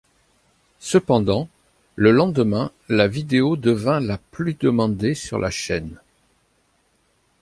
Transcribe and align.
Cependant, 0.79 1.47
le 1.95 2.09
lendemain 2.09 2.71
la 2.89 3.07
vidéo 3.07 3.55
devint 3.55 3.99
la 3.99 4.17
plus 4.17 4.55
demandée 4.55 5.13
sur 5.13 5.37
la 5.37 5.51
chaîne. 5.51 5.95